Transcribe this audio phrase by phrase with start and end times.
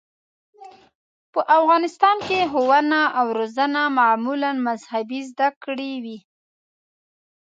[1.33, 6.17] په افغانستان کې ښوونه او روزنه معمولاً مذهبي زده کړې وې.